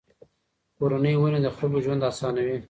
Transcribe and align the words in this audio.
کورني 0.77 1.13
ونې 1.17 1.39
د 1.43 1.47
خلکو 1.57 1.77
ژوند 1.85 2.01
آسانوي. 2.09 2.57